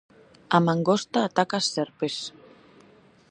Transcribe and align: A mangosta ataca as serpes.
A 0.55 0.57
mangosta 0.67 1.19
ataca 1.23 1.55
as 1.61 1.67
serpes. 1.75 2.15